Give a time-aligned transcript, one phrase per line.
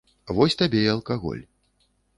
[0.37, 1.47] Вось табе і алкаголь.